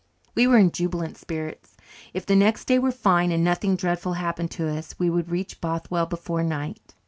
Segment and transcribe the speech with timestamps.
[0.33, 1.77] We were in jubilant spirits.
[2.11, 5.61] If the next day were fine and nothing dreadful happened to us, we would reach
[5.61, 6.95] Bothwell before night.